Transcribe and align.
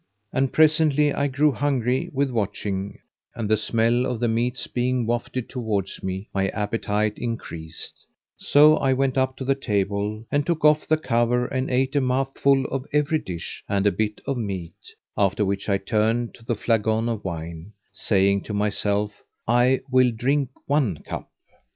And 0.33 0.51
presently 0.51 1.13
I 1.13 1.27
grew 1.27 1.51
hungry 1.51 2.09
with 2.11 2.31
watching 2.31 2.97
and 3.35 3.47
the 3.47 3.55
smell 3.55 4.07
of 4.07 4.19
the 4.19 4.27
meats 4.27 4.65
being 4.65 5.05
wafted 5.05 5.47
towards 5.47 6.01
me, 6.01 6.27
my 6.33 6.47
appetite 6.47 7.19
increased: 7.19 8.07
so 8.35 8.77
I 8.77 8.93
went 8.93 9.15
up 9.15 9.37
to 9.37 9.45
the 9.45 9.53
table 9.53 10.25
and 10.31 10.43
took 10.43 10.65
off 10.65 10.87
the 10.87 10.97
cover 10.97 11.45
and 11.45 11.69
ate 11.69 11.95
a 11.95 12.01
mouthful 12.01 12.65
of 12.65 12.87
every 12.91 13.19
dish 13.19 13.63
and 13.69 13.85
a 13.85 13.91
bit 13.91 14.21
of 14.25 14.37
meat; 14.37 14.73
after 15.15 15.45
which 15.45 15.69
I 15.69 15.77
turned 15.77 16.33
to 16.33 16.43
the 16.43 16.55
flagon 16.55 17.07
of 17.07 17.23
wine, 17.23 17.73
saying 17.91 18.41
to 18.45 18.55
myself, 18.55 19.13
I 19.47 19.81
will 19.91 20.09
drink 20.09 20.49
one 20.65 20.97
cup. 21.03 21.29